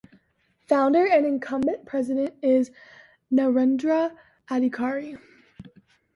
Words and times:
Founder 0.67 1.05
and 1.05 1.27
Incumbent 1.27 1.85
President 1.85 2.33
is 2.41 2.71
Narendra 3.31 4.17
Adhikari. 4.49 5.19